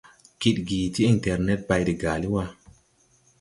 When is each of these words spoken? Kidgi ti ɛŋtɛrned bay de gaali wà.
Kidgi 0.41 0.79
ti 0.93 1.01
ɛŋtɛrned 1.09 1.59
bay 1.67 1.81
de 1.87 1.93
gaali 2.01 2.27
wà. 2.33 2.43